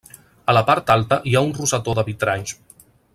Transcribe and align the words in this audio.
A 0.53 0.55
la 0.57 0.63
part 0.69 0.89
alta 0.95 1.19
hi 1.31 1.37
ha 1.41 1.45
un 1.49 1.53
rosetó 1.59 1.95
de 2.01 2.07
vitralls. 2.11 2.57